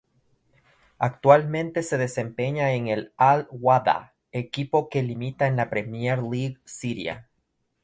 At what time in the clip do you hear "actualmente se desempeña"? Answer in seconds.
0.97-2.73